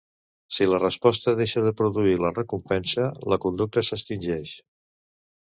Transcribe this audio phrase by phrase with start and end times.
[0.55, 4.57] Si la resposta deixa de produir la recompensa, la conducta s'extingeix.